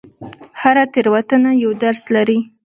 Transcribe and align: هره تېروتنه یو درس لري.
هره 0.61 0.83
تېروتنه 0.93 1.51
یو 1.63 1.71
درس 1.83 2.01
لري. 2.15 2.39